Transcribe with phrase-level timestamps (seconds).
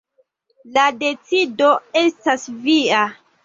[0.77, 1.69] La decido
[2.05, 3.07] estas via.